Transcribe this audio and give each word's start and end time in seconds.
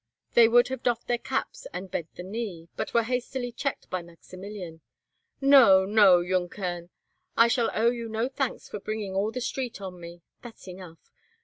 They 0.33 0.47
would 0.47 0.69
have 0.69 0.81
doffed 0.81 1.05
their 1.07 1.19
caps 1.19 1.67
and 1.73 1.91
bent 1.91 2.15
the 2.15 2.23
knee, 2.23 2.69
but 2.75 2.91
were 2.91 3.03
hastily 3.03 3.51
checked 3.51 3.87
by 3.91 4.01
Maximilian. 4.01 4.81
"No, 5.39 5.85
no, 5.85 6.23
Junkern, 6.23 6.89
I 7.37 7.47
shall 7.47 7.69
owe 7.71 7.91
you 7.91 8.09
no 8.09 8.27
thanks 8.27 8.67
for 8.67 8.79
bringing 8.79 9.13
all 9.13 9.31
the 9.31 9.41
street 9.41 9.79
on 9.79 9.99
me!—that's 9.99 10.67
enough. 10.67 11.11